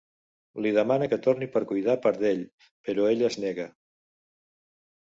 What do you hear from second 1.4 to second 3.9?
per cuidar per d'ell, però ella es nega.